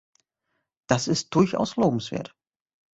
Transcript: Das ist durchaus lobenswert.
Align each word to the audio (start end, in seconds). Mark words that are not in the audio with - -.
Das 0.89 1.07
ist 1.07 1.35
durchaus 1.35 1.75
lobenswert. 1.75 2.35